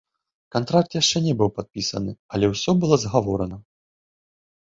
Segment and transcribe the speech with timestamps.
[0.53, 3.57] Кантракт яшчэ не быў падпісаны, але ўсё было згаворана.